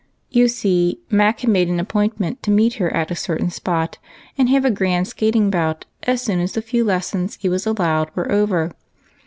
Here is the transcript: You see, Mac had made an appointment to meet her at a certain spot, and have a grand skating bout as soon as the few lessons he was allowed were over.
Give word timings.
You 0.31 0.47
see, 0.47 0.99
Mac 1.11 1.41
had 1.41 1.51
made 1.51 1.69
an 1.69 1.79
appointment 1.79 2.41
to 2.41 2.49
meet 2.49 2.73
her 2.81 2.91
at 2.91 3.11
a 3.11 3.15
certain 3.15 3.51
spot, 3.51 3.99
and 4.35 4.49
have 4.49 4.65
a 4.65 4.71
grand 4.71 5.07
skating 5.07 5.51
bout 5.51 5.85
as 6.01 6.23
soon 6.23 6.39
as 6.39 6.53
the 6.53 6.63
few 6.63 6.83
lessons 6.83 7.37
he 7.39 7.47
was 7.49 7.67
allowed 7.67 8.09
were 8.15 8.31
over. 8.31 8.71